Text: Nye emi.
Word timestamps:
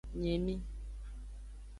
Nye 0.19 0.31
emi. 0.37 0.55